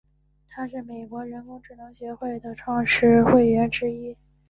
[0.49, 4.17] 他是美国人工智能协会的创始会员之一。